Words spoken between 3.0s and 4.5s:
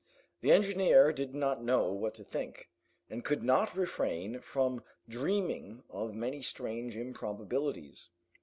and could not refrain